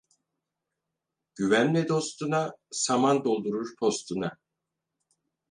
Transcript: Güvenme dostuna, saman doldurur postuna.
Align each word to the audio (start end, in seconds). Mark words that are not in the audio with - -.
Güvenme 1.35 1.83
dostuna, 1.89 2.41
saman 2.79 3.23
doldurur 3.25 3.75
postuna. 3.79 4.33